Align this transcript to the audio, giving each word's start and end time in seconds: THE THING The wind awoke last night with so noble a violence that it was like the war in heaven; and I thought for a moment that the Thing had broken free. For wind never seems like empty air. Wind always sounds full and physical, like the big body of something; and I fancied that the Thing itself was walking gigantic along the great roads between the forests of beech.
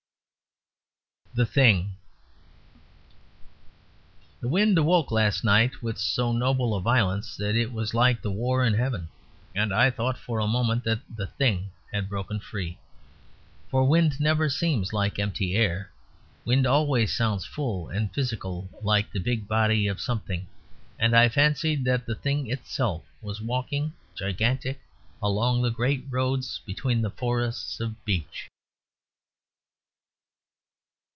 THE 1.33 1.45
THING 1.45 1.93
The 4.41 4.49
wind 4.49 4.77
awoke 4.77 5.11
last 5.11 5.45
night 5.45 5.81
with 5.81 5.97
so 5.97 6.33
noble 6.33 6.75
a 6.75 6.81
violence 6.81 7.37
that 7.37 7.55
it 7.55 7.71
was 7.71 7.93
like 7.93 8.21
the 8.21 8.29
war 8.29 8.65
in 8.65 8.73
heaven; 8.73 9.07
and 9.55 9.73
I 9.73 9.91
thought 9.91 10.17
for 10.17 10.39
a 10.39 10.45
moment 10.45 10.83
that 10.83 10.99
the 11.15 11.27
Thing 11.27 11.71
had 11.93 12.09
broken 12.09 12.41
free. 12.41 12.79
For 13.69 13.87
wind 13.87 14.19
never 14.19 14.49
seems 14.49 14.91
like 14.91 15.19
empty 15.19 15.55
air. 15.55 15.89
Wind 16.43 16.67
always 16.67 17.15
sounds 17.15 17.45
full 17.45 17.87
and 17.87 18.13
physical, 18.13 18.67
like 18.81 19.09
the 19.13 19.19
big 19.19 19.47
body 19.47 19.87
of 19.87 20.01
something; 20.01 20.47
and 20.99 21.15
I 21.15 21.29
fancied 21.29 21.85
that 21.85 22.05
the 22.05 22.15
Thing 22.15 22.51
itself 22.51 23.05
was 23.21 23.39
walking 23.39 23.93
gigantic 24.15 24.81
along 25.23 25.61
the 25.61 25.71
great 25.71 26.03
roads 26.09 26.59
between 26.65 27.01
the 27.01 27.09
forests 27.11 27.79
of 27.79 28.03
beech. 28.03 28.49